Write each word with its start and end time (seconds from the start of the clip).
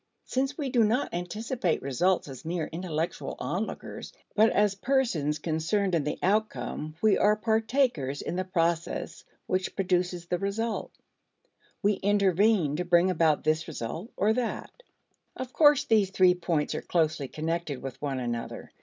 Since 0.25 0.57
we 0.57 0.71
do 0.71 0.83
not 0.83 1.13
anticipate 1.13 1.83
results 1.83 2.27
as 2.27 2.43
mere 2.43 2.65
intellectual 2.65 3.35
onlookers, 3.37 4.13
but 4.35 4.49
as 4.49 4.73
persons 4.73 5.37
concerned 5.37 5.93
in 5.93 6.03
the 6.03 6.17
outcome, 6.23 6.95
we 7.03 7.19
are 7.19 7.35
partakers 7.35 8.23
in 8.23 8.35
the 8.35 8.43
process 8.43 9.23
which 9.45 9.75
produces 9.75 10.25
the 10.25 10.39
result. 10.39 10.89
We 11.83 11.93
intervene 12.01 12.77
to 12.77 12.83
bring 12.83 13.11
about 13.11 13.43
this 13.43 13.67
result 13.67 14.11
or 14.17 14.33
that. 14.33 14.71
Of 15.35 15.53
course 15.53 15.83
these 15.83 16.09
three 16.09 16.33
points 16.33 16.73
are 16.73 16.81
closely 16.81 17.27
connected 17.27 17.79
with 17.83 18.01
one 18.01 18.19
another. 18.19 18.71